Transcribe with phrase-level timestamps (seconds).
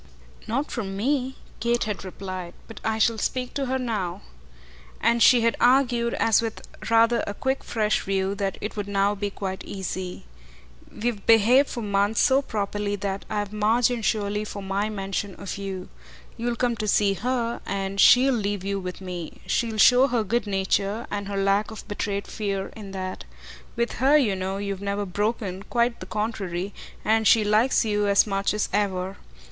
[0.47, 2.55] "Not from me," Kate had replied.
[2.67, 4.23] "But I shall speak to her now."
[4.99, 9.13] And she had argued, as with rather a quick fresh view, that it would now
[9.13, 10.25] be quite easy.
[10.91, 15.87] "We've behaved for months so properly that I've margin surely for my mention of you.
[16.35, 20.47] You'll come to see HER, and she'll leave you with me; she'll show her good
[20.47, 23.23] nature, and her lack of betrayed fear, in that.
[23.75, 26.73] With her, you know, you've never broken, quite the contrary,
[27.05, 29.17] and she likes you as much as ever.